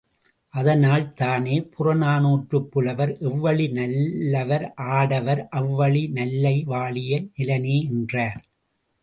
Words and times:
அதனால் 0.53 1.03
தானே 1.13 1.57
புறநானூற்றுப் 1.73 2.71
புலவர் 2.71 3.13
எவ்வழி 3.21 3.67
நல்லவர் 3.71 4.65
ஆடவர், 4.93 5.47
அவ்வழி 5.51 6.03
நல்லை 6.11 6.55
வாழிய 6.65 7.21
நிலனே 7.31 7.77
என்றார். 7.91 8.41